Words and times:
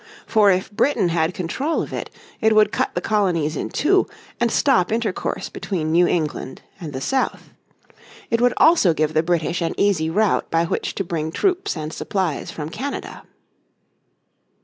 For 0.25 0.49
if 0.49 0.71
Britain 0.71 1.09
had 1.09 1.35
control 1.35 1.83
of 1.83 1.93
it 1.93 2.09
it 2.41 2.55
would 2.55 2.71
cut 2.71 2.89
the 2.95 3.01
colonies 3.01 3.55
in 3.55 3.69
two, 3.69 4.07
and 4.39 4.49
stop 4.51 4.91
intercourse 4.91 5.47
between 5.47 5.91
New 5.91 6.07
England 6.07 6.63
and 6.79 6.91
the 6.91 6.99
south. 6.99 7.53
It 8.31 8.41
would 8.41 8.55
also 8.57 8.95
give 8.95 9.13
the 9.13 9.21
British 9.21 9.61
an 9.61 9.75
easy 9.77 10.09
route 10.09 10.49
by 10.49 10.65
which 10.65 10.95
to 10.95 11.03
bring 11.03 11.31
troops 11.31 11.77
and 11.77 11.93
supplies 11.93 12.49
from 12.49 12.69
Canada. 12.69 13.21